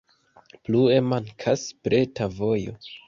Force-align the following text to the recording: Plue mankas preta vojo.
Plue 0.69 0.95
mankas 1.11 1.67
preta 1.89 2.29
vojo. 2.41 2.79